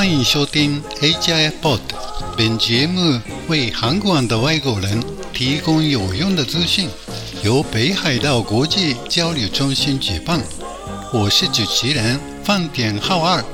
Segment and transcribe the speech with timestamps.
[0.00, 1.80] 欢迎收听 HIF Pod。
[2.36, 5.02] 本节目为韩国的外国人
[5.32, 6.88] 提供有用的资讯，
[7.42, 10.42] 由北海道国际交流中心举办。
[11.12, 13.44] 我是主持人饭田浩二。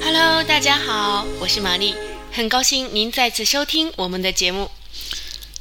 [0.00, 1.94] Hello，大家好，我是玛丽，
[2.32, 4.70] 很高兴您再次收听我们的节目。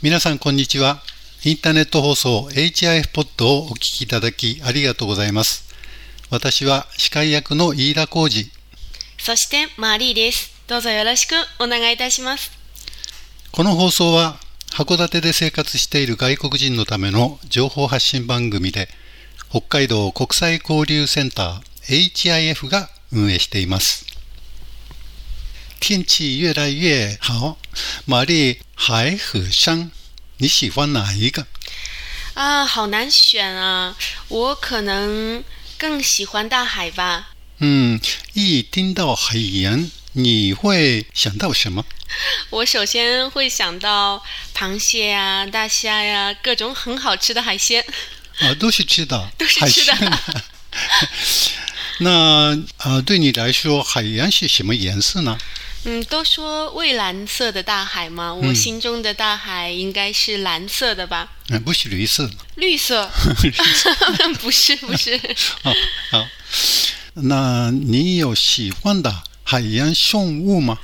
[0.02, 1.00] 皆さんこんにちは。
[1.46, 5.64] インターネット放送 HIF ポッドをお聞きいただきありがとうございます。
[6.30, 8.50] 私は司会役の飯田浩二。
[9.21, 10.51] そしてマリーです。
[10.67, 12.51] どうぞよろしくお願いいたします。
[13.53, 14.39] この放送は
[14.73, 18.89] 函館で生活している外国人のための情報発信番組で
[19.51, 24.07] 北海道国際交流センター HIF が運営しています。
[25.81, 27.57] 天气越来越好，
[28.07, 29.91] 玛丽海和山，
[30.37, 31.47] 你喜欢哪一个？
[32.35, 33.97] 啊，好难选啊，
[34.29, 35.43] 我可能
[35.79, 37.31] 更喜欢大海吧。
[37.61, 38.01] 嗯，
[38.35, 41.85] 一听到海洋，你会想到什么？
[42.51, 44.23] 我首先会想到
[44.55, 47.85] 螃蟹呀、大虾呀，各种很好吃的海鲜。
[48.39, 50.19] 啊，都是吃的， 都是吃的
[52.01, 55.37] 那呃，对你来说，海洋是什么颜色呢？
[55.85, 61.29] 嗯，都说蔚蓝色的大海嘛，我心中的大海应该是蓝色的吧？
[61.51, 62.35] 嗯，不是绿色的。
[62.55, 63.11] 绿色？
[64.41, 65.21] 不是，不是。
[65.63, 65.73] 好，
[66.13, 66.29] 好。
[67.18, 70.80] 那你有喜欢的海洋生物吗？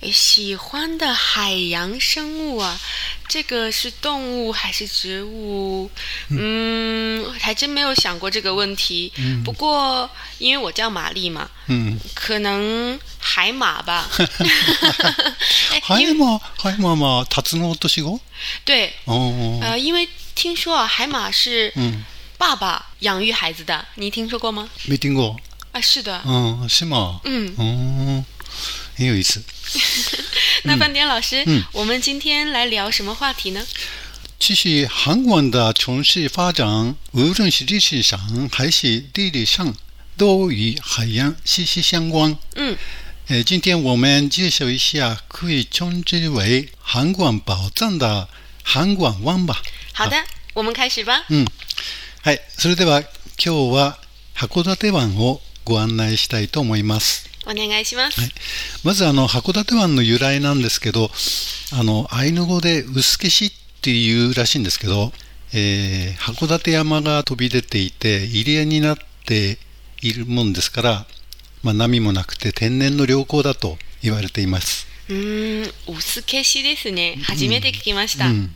[0.00, 2.78] 诶喜欢的海洋生物啊，
[3.28, 5.90] 这个是动物还是植物？
[6.28, 9.12] 嗯，还真没有想过这个问题。
[9.44, 14.10] 不过因为我叫玛丽嘛，嗯，可能海马吧。
[15.70, 18.18] 哎海因为馬、海馬はタツノオトシゴ？
[18.64, 22.04] 对，哦，呃，因为听说啊，海马是嗯，
[22.36, 24.68] 爸爸养育孩子的，你听说过吗？
[24.86, 25.36] 没听过。
[25.74, 26.22] 啊，是的。
[26.26, 27.20] 嗯，是吗？
[27.24, 28.24] 嗯，哦，
[28.96, 29.42] 很有意思。
[30.64, 33.64] 那饭店老师，嗯我们今天来聊什么话题呢？
[34.38, 39.74] 其实韩国的城市发展，无论是历史上还是地理上，
[40.16, 42.36] 都与海洋息息相关。
[42.56, 42.76] 嗯，
[43.28, 48.28] 呃，今天我们介绍一下可以称之为韩国宝藏的
[48.64, 49.62] 韩国湾吧。
[49.92, 50.16] 好的，
[50.54, 51.24] 我们开始吧。
[51.28, 51.46] うん。
[52.22, 52.40] はい。
[52.58, 53.04] それでは
[53.38, 53.98] 今日は
[54.34, 57.27] 函館湾を ご案内したいと思います。
[57.47, 58.21] お願いします。
[58.83, 61.11] まずあの函館湾の由来なんですけど、
[61.73, 65.11] あのアイヌ語で薄消しっていうらしいんですけど、
[65.53, 69.57] えー函館山が飛び出ていて入り江になって
[70.01, 71.05] いるもんですから、
[71.63, 74.87] まあ、波もなくて天然の良港だと言われています。
[75.09, 77.19] うーん、薄消しですね。
[77.23, 78.27] 初めて聞きました。
[78.27, 78.55] うん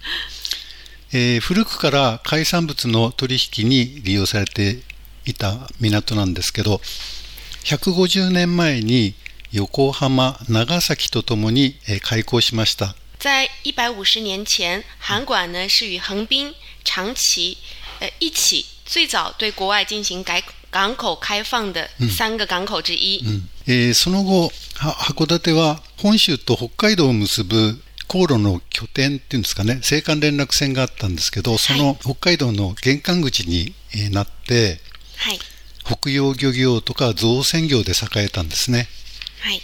[1.11, 4.79] えー古くから海産物の取引に利用されて
[5.29, 6.81] いた港なんですけど
[7.63, 9.15] 150年前に
[9.51, 12.95] 横浜長崎とともに、えー開港しました。
[13.19, 16.53] 在一百五十年前，韩馆呢是与横滨、
[16.85, 17.57] 长崎
[17.99, 20.41] 呃一起最早对国外进行改
[20.71, 23.21] 港口开放的三个港口之一。
[23.67, 34.79] えーその後は函館は本州と北海道を結ぶ航路の拠点っていうんですかね青函連絡船があったんですけどその北海道の玄関口にえーなって
[35.19, 35.39] はい。
[35.85, 38.87] 北洋漁業とか造船業で栄えたんですね。
[39.41, 39.61] はい。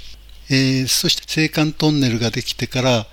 [0.50, 3.08] えーそして青函トンネルができてから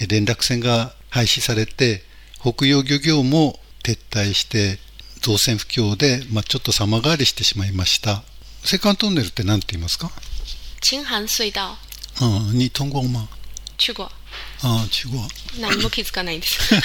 [0.00, 2.02] えー連絡船が廃止されて
[2.40, 4.78] 北洋漁業も撤退して
[5.20, 8.22] 造船不況で、まあ、ちょっと様変わりしてしまいました。
[8.64, 10.10] 青函トンネルって何て言いますか？
[10.92, 11.60] 青函隧道。
[11.62, 11.78] あ
[12.20, 13.28] あ日本語ま
[13.78, 14.04] 去過。
[14.04, 14.10] あ
[14.84, 15.20] あ中国。
[15.60, 16.74] 何も気づかないんです。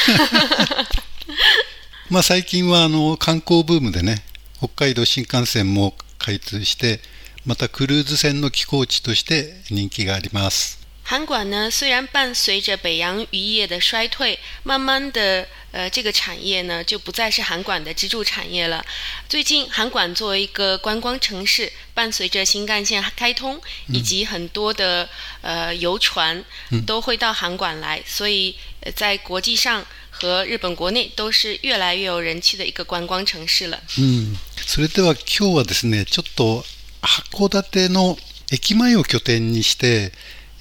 [2.10, 4.24] まあ最近はあの観光ブームでね
[4.61, 7.00] 北海道新幹線も開通して
[7.44, 18.85] またクルーズ船の寄港地として人気があります韩馆呢，虽然伴随着北洋渔业的衰退，慢慢的，呃，这个产业呢就不再是韩馆的支柱产业了。
[19.29, 25.08] 最近，韩馆作为一个观光城市，伴随着新干线开通，以及很多的
[25.43, 26.44] 呃游船
[26.85, 29.87] 都会到韩馆来，所以呃在国际上
[30.27, 33.79] 和日本国内都是越来越有人气的一个观光城市了。
[33.97, 36.63] うん、それでは今日はですねちょっと
[37.01, 38.18] 函館の
[38.51, 40.12] 駅前を拠点にして、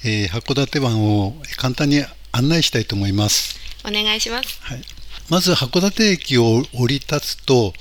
[0.03, 4.59] えー函館湾を簡単に案内したいと思います、お願いします。
[4.61, 4.81] はい、
[5.29, 7.73] まず函館駅を降り立つと、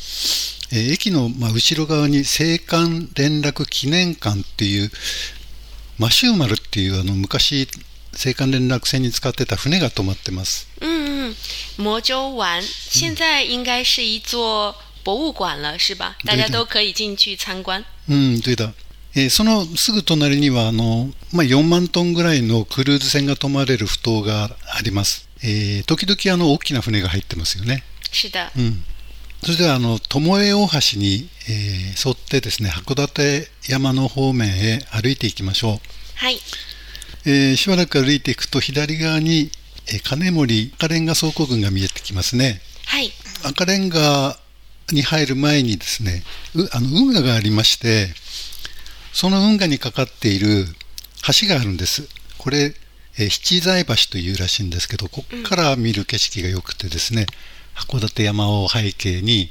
[0.72, 2.22] えー駅のまあ後ろ側に青
[2.58, 4.90] 函連絡記念館っていう
[5.98, 7.68] マシューマルっていうあの昔
[8.12, 10.99] 青函連絡船に使ってた船が止まってますうんうん。
[11.30, 11.34] 嗯，
[11.76, 16.16] 魔州湾现在应该是一座博物馆了，是吧？
[16.24, 17.84] 大家都可以进去参观。
[18.08, 18.72] うん、对だ。
[19.14, 25.28] えーそのすぐ隣にはあの、まあ、4万トンぐらいのクルーズ船が泊まれる埠頭があります。
[25.42, 27.82] えー時々あの大きな船が入ってますよね。
[28.12, 28.84] 是的，うん。
[29.42, 35.88] それではあの、巴大橋に、えー沿ってですね、函館山の方面へ歩いていきましょう。
[36.16, 36.38] はい。
[37.24, 39.50] えーしばらく歩いていくと左側に、えー
[39.98, 42.60] 金森赤レンガ倉庫群が見えてきますね。
[42.86, 43.10] はい。
[43.42, 44.38] 赤レンガ
[44.92, 46.22] に入る前にですね、
[46.54, 48.08] うあの運河がありまして、
[49.12, 50.66] その運河にかかっている
[51.40, 52.08] 橋があるんです。
[52.38, 52.74] これ、
[53.18, 57.26] えー七材橋というらしいんですけど、ここから見る景色が良くてですね、
[57.74, 59.50] 函館山を背景に、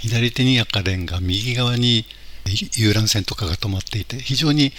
[0.00, 2.04] 左手に赤レンガ、右側に
[2.76, 4.72] 遊覧船とかが止まっていて、非常に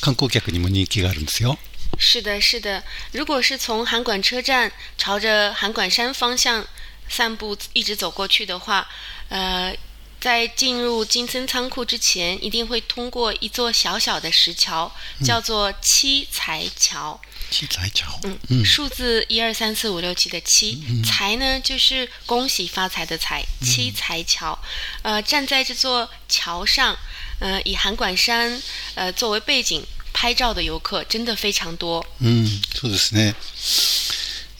[0.00, 1.58] 観光客にも人気があるんですよ。
[1.98, 2.82] 是的，是的。
[3.12, 6.66] 如果是从函馆车站朝着函馆山方向
[7.08, 8.88] 散步，一直走过去的话，
[9.28, 9.74] 呃，
[10.20, 14.90] 在进入金森仓库之前，一定会通过一座小小的石桥，
[15.24, 17.20] 叫做七彩桥。
[17.50, 18.18] 七彩桥。
[18.48, 24.58] 嗯，数字一二三四五六七的七，财呢就是恭喜发财的财，七彩桥。
[25.02, 26.96] 呃，站在这座桥上，
[27.38, 28.60] 呃，以函馆山
[28.94, 32.02] 呃作为背景拍照的游客真的非常多。
[32.22, 33.34] うん、そうですね。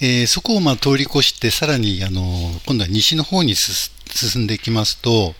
[0.00, 2.20] えーそこをまあ通り越して、さらにあの
[2.66, 5.34] 今度は西の方にす進んでいきますと、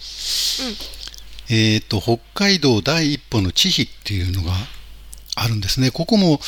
[1.50, 4.52] えーと北海道第一歩の地比っていうのが
[5.34, 5.90] あるんですね。
[5.90, 6.40] ここも、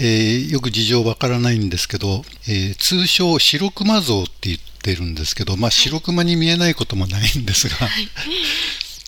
[0.00, 7.76] えーよく事情わからないんですけど、えー通称白熊像って言ってるんですけど、まあ白熊に見えないこともないんですが、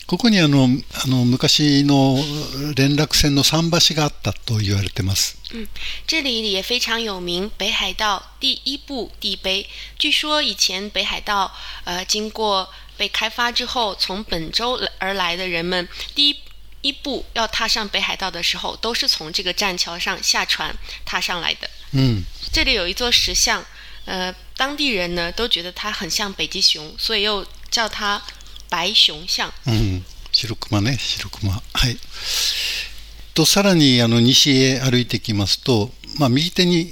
[0.06, 0.68] ここにあの
[1.04, 2.18] あの昔の
[2.74, 5.36] 連絡船の桟橋があったと言われてます。
[6.06, 9.66] 这里也非常有名，北海道第一部地碑。
[9.98, 11.52] 据说以前北海道
[11.84, 16.36] 呃经过被开发之后，从本州而来的人们第一
[16.82, 21.70] 一步要踏上北海道的时候，都是从这个栈桥上下船踏上来的。
[21.92, 22.24] うん。
[22.52, 23.64] 这里有一座石像，
[24.04, 28.20] 呃，当地人呢都觉得它很像北极熊，所以又叫它
[28.69, 29.53] 白熊像。
[29.67, 31.51] うん、白熊ね、白熊。
[31.51, 31.97] はい。
[33.33, 36.91] と、さらにあの西へ歩いてきますと、まあ、右手に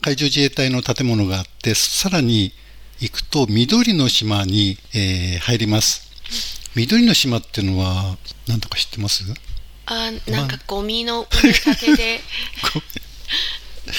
[0.00, 2.52] 海上自衛隊の建物があって、さらに
[3.00, 6.08] 行くと緑の島に、えー入ります。
[6.74, 8.16] 緑の島っていうのは
[8.46, 9.24] 何だか知ってます
[9.86, 12.20] 呃，なんかゴミの埋め立てで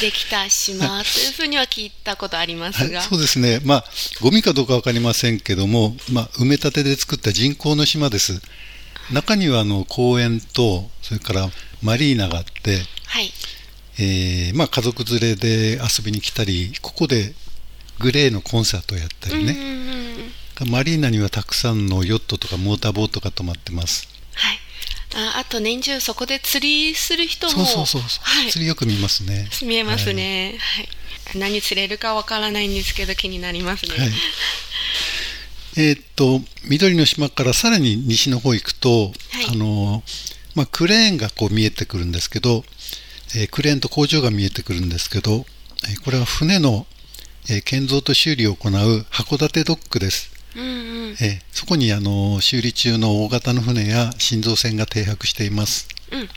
[0.02, 3.60] できた島というふうには聞いたことありまはいすが、そうですね。
[3.64, 3.86] まあ、
[4.22, 8.42] ゴミかどうかわかりませんけども、まあ、埋め立てで作った人工の島です。
[9.12, 11.50] 中にはあの公園と、それから
[11.82, 13.32] マリーナがあって、はい。
[13.98, 17.34] えーまあ、家族連れで遊びに来たり、ここで
[18.00, 19.54] グレーのコンサートをやったりうんうんうね、
[20.66, 24.08] んマリーナにはたくさんのヨットとかモーターボートが止まってます。
[24.36, 24.60] はい。
[25.16, 29.50] ああと年中そこで釣りする人もそうそうそうそう、はい、釣りよく見ますね。
[29.64, 30.90] 見えますね、はい
[31.36, 33.92] 何釣れるかわからないんですけど気になりますね。
[33.98, 34.10] はい。
[35.78, 39.12] えーっと、緑の島からさらに西の方行くと、はい
[39.52, 40.04] あの、
[40.56, 42.64] まあ、クレーンがこう見えてくるんですけど、
[43.36, 45.46] えークレーンと工場が見えてくるんですけど、
[45.88, 46.88] えーこれは船の、
[47.50, 48.72] えー建造と修理を行う
[49.12, 50.32] 函館ドックです。
[50.55, 55.87] うんうんえーそこにあの修理中の大型の船や新造船が停泊しています。
[56.11, 56.29] 嗯，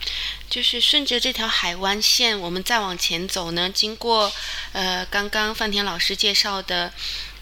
[0.50, 4.32] 就是顺着这条海湾线，我们再往前走呢，经过
[4.72, 6.92] 呃刚刚范田老师介绍的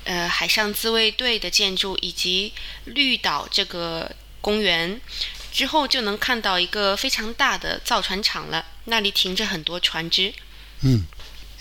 [0.03, 2.51] 呃海上自卫队的建筑以及
[2.86, 5.00] 绿岛这个公园
[5.53, 10.34] 之后，就能看到一个非常大的造船厂了，那里停着很多船只。
[10.84, 11.05] うん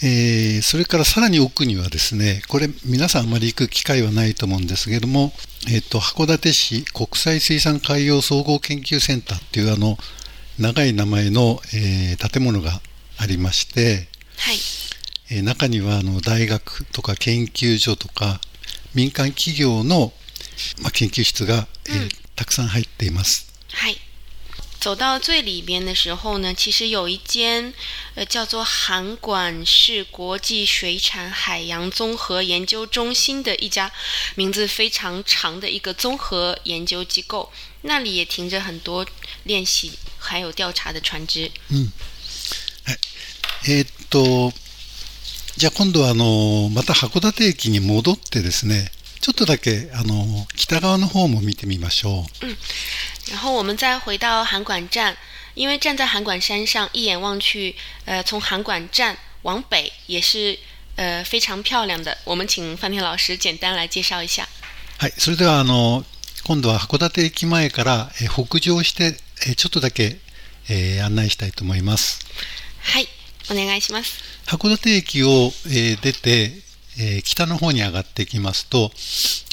[0.02, 5.34] えーそれからさらに奥にはですね、これ皆さんあまり行く機会はないと思うんですけれども、
[5.70, 9.98] えっ、と、函館市国際水産海洋総合研究センターっていうあの、
[10.58, 12.82] 長い名前の、えー建物が
[13.18, 14.58] ありまして、はい。
[15.32, 18.40] えー中にはあの大学とか研究所とか
[18.96, 20.14] 民間企業の、
[20.82, 23.52] まあ、研究室が、えーたくさん入っています。
[23.68, 23.98] 嗨，
[24.81, 27.73] 走到最里边的时候呢，其实有一间
[28.15, 33.91] 呃叫做函馆市国际水产海洋综合研究中心的一家
[34.35, 37.51] 名字非常长的一个综合研究机构，
[37.83, 39.07] 那里也停着很多
[39.45, 41.51] 练习还有调查的船只。
[43.67, 44.53] えーっと、
[45.57, 48.91] じゃあ今度はあの、また函館駅に戻ってですね、
[49.22, 53.32] ちょっとだけあの、北側の方も見てみましょう。
[53.32, 55.16] 然后我们再回到函馆站，
[55.56, 60.58] 因为站在函馆山上，一眼望去，呃，从函馆站往北也是
[60.96, 62.18] 呃非常漂亮的。
[62.24, 64.48] 我们请范天老师简单来介绍一下。
[64.98, 66.04] はい、それではあの
[66.44, 70.18] 今度は函館駅前からえー北上してえーちょっとだけ、
[70.70, 72.20] えー案内したいと思います。
[72.82, 73.08] はい、
[73.52, 74.18] お願いします。
[74.48, 76.54] 函館駅を、えー出て、
[77.00, 78.92] えー北の方に上がっていきますと、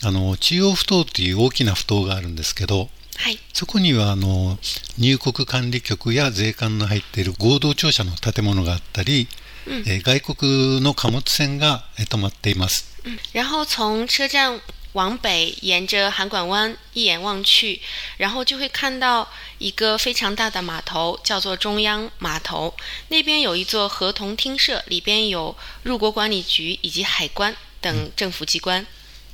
[0.05, 4.59] あの中央埠頭という大きな埠頭があるんですけど、はい、そこにはあの
[4.99, 9.29] 入国管理局や税関の入っている合同庁舎の建物があったり、
[9.67, 12.97] えー外国の貨物船がえー止まっています。
[13.33, 14.61] 然后从车站
[14.96, 17.80] 往北，沿着函馆湾一眼望去，
[18.18, 22.76] 然后就会看到一个非常大的码头，叫做中央码头。
[23.08, 28.86] 那边有一座合同厅舍，里边有入国管理局以及海关等政府机关。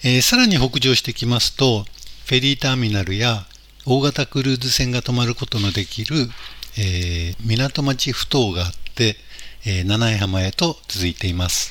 [0.04, 1.88] えーさらに北上してきますと、
[2.26, 3.48] フェリーターミナルや
[3.86, 6.30] 大型クルーズ船が泊まることのできる、
[6.78, 9.18] えー港町埠頭があって、
[9.65, 11.71] えー七重浜へと続いています。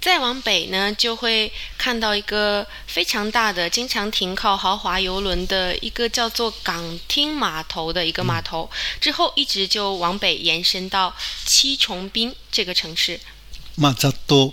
[0.00, 8.70] 再往北呢，就会看到一个非常大的、经常停靠豪华游轮的一个叫做港厅码头的一个码头。
[9.00, 11.12] 之后一直就往北延伸到
[11.44, 13.18] 七重滨这个城市。
[13.76, 14.52] まあ、ざっと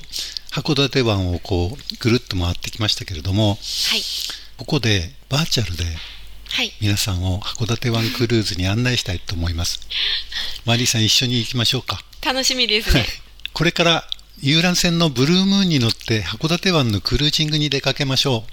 [0.52, 4.04] 函館湾をこうぐるっと回ってきましたけれども、はい、
[4.58, 5.84] ここでバーチャルで
[6.56, 9.82] はい、皆さんを函館湾クルーズに案内したいと思います。
[10.64, 12.00] マリーさん一緒に行きましょうか。
[12.26, 13.06] 楽しみですね。
[13.52, 14.08] これから
[14.40, 18.46] 遊覧船のブルームーンに乗って函館湾のクルージングに出かけましょ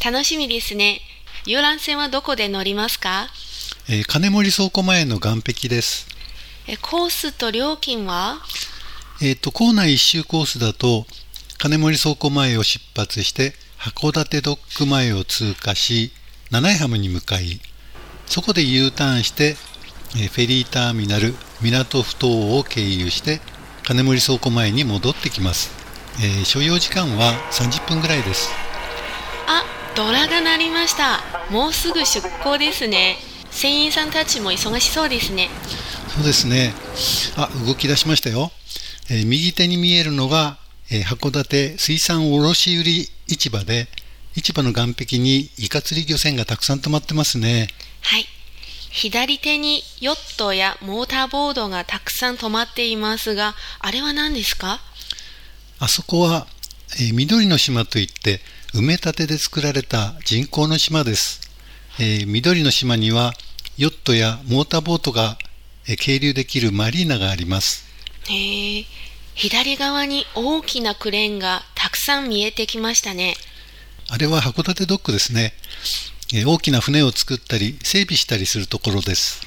[0.00, 0.02] う。
[0.02, 1.02] 楽しみですね。
[1.44, 3.28] 遊覧船はどこで乗りますか？
[3.86, 6.06] えー金森倉庫前の岸壁です。
[6.66, 8.38] えコースと料金は？
[9.20, 11.06] えっ、と、校内一周コースだと、
[11.58, 16.12] 金森倉庫前を出発して、函館ドック前を通過し、
[16.52, 17.60] 七重浜に向かい、
[18.26, 19.56] そこで U ターンして、
[20.16, 23.40] えーフェリーターミナル、港埠頭を経由して、
[23.84, 25.70] 金森倉庫前に戻ってきます。
[26.22, 28.50] えー所要時間は30分ぐらいです。
[29.46, 29.64] あ、
[29.96, 31.22] ドラが鳴りました。
[31.50, 33.16] もうすぐ出港ですね。
[33.50, 35.48] 船員さんたちも忙しそうですね。
[36.14, 36.74] そうですね。
[37.34, 38.52] あ、動き出しましたよ。
[39.08, 40.58] えー右手に見えるのが、
[40.90, 43.88] えー函館水産卸売市場で、
[44.34, 47.68] 市場の岸壁にイカ釣り漁船がたくさん止まってますね。
[48.00, 48.26] はい。
[48.90, 54.80] 左手にヨットやモーターボードがたくさん止まっていますが、あれは何ですか？
[55.78, 56.46] あそこは、
[57.00, 58.40] えー緑の島といって、
[58.74, 61.40] 埋め立てで作られた人工の島です。
[61.98, 63.32] えー緑の島には、
[63.78, 65.38] ヨットやモーターボートが、
[65.88, 67.84] えー係留できるマリーナがあります。
[68.28, 68.84] へえ。
[69.34, 73.34] 左側に大きなクレーンがたくさん見えてきましたね。
[74.14, 75.54] あれは函館ドックですね。
[76.34, 79.40] えー大きな船を作ったり、整備したりするところです。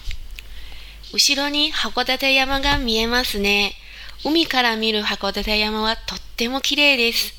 [1.13, 3.75] 後ろに函館山が見えますね。
[4.23, 7.35] 海から見る函館山はとっても綺麗です。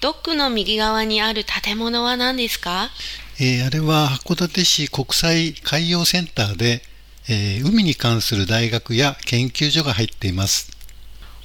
[0.00, 2.90] ドックの右側にある建物は何ですか？
[3.38, 6.82] えーあれは函館市国際海洋センターで、
[7.28, 10.72] えー海に関する大学や研究所が入っています。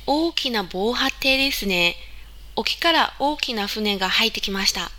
[0.07, 1.95] 大きな防波堤ですね。
[2.55, 4.91] 沖から大きな船が入ってきました。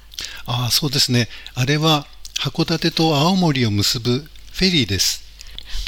[0.46, 1.28] ああ、そうですね。
[1.54, 2.06] あれは
[2.38, 5.24] 函館と青森を結ぶフェリーです。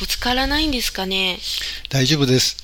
[0.01, 1.39] ぶつからないんですかね？
[1.89, 2.57] 大丈夫です。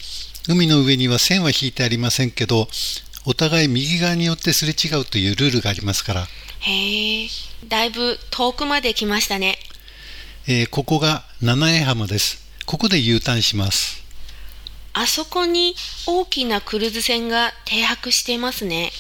[0.49, 2.69] 海の上には線は引いてありませんけど、
[3.25, 6.29] お互い右側によってすれ違うというルールがありますから、
[6.61, 7.29] へえ、
[7.67, 9.59] だいぶ遠くまで来ましたね。
[10.47, 12.45] えーここが七重浜です。
[12.67, 14.04] ここで U ターンします。
[14.95, 15.75] あそこに
[16.07, 18.93] 大きなクルーズ船が停泊していますね。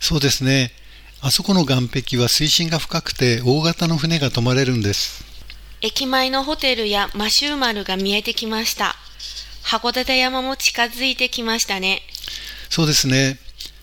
[0.00, 0.72] そうですね。
[1.20, 5.24] あそこの岸壁は水深が深くて大型の船が泊まれるんです。
[5.80, 8.94] 駅前のホテルやマシューマルが見えてきました。
[9.64, 12.02] 函館山も近づいてきましたね。
[12.70, 13.38] そうですね。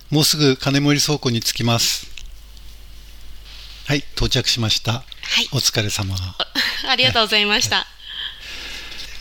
[0.10, 2.08] もうすぐ金森倉庫に着きます。
[3.88, 4.94] はい、到着しました。
[4.94, 5.02] は
[5.42, 6.16] いお疲れ様。
[6.88, 7.91] ありがとうございました。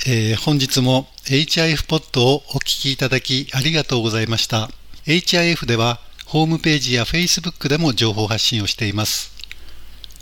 [0.06, 4.70] えー本日も HIF ポッドをお聞きいただきありがとうございました。
[5.06, 9.34] HIF ではホームページや Facebook でも情報発信をしています。